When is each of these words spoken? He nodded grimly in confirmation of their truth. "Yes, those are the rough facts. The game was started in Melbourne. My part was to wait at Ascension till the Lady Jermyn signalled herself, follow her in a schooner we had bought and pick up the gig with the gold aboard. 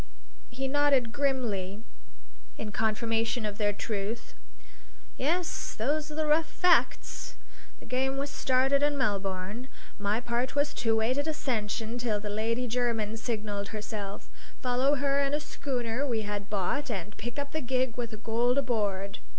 He 0.49 0.67
nodded 0.67 1.11
grimly 1.11 1.83
in 2.57 2.71
confirmation 2.71 3.45
of 3.45 3.59
their 3.59 3.71
truth. 3.71 4.33
"Yes, 5.15 5.75
those 5.75 6.09
are 6.11 6.15
the 6.15 6.25
rough 6.25 6.49
facts. 6.49 7.35
The 7.79 7.85
game 7.85 8.17
was 8.17 8.31
started 8.31 8.81
in 8.81 8.97
Melbourne. 8.97 9.67
My 9.99 10.19
part 10.19 10.55
was 10.55 10.73
to 10.81 10.95
wait 10.95 11.19
at 11.19 11.27
Ascension 11.27 11.99
till 11.99 12.19
the 12.19 12.31
Lady 12.31 12.67
Jermyn 12.67 13.15
signalled 13.15 13.67
herself, 13.67 14.27
follow 14.59 14.95
her 14.95 15.19
in 15.19 15.35
a 15.35 15.39
schooner 15.39 16.03
we 16.07 16.23
had 16.23 16.49
bought 16.49 16.89
and 16.89 17.15
pick 17.17 17.37
up 17.37 17.51
the 17.51 17.61
gig 17.61 17.95
with 17.95 18.09
the 18.09 18.17
gold 18.17 18.57
aboard. 18.57 19.19